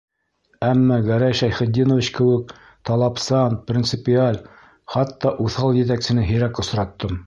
[0.67, 2.55] Әммә Гәрәй Шәйхетдинович кеүек...
[2.91, 4.43] талапсан, принципиаль,
[4.97, 7.19] хатта уҫал етәксене һирәк осраттым.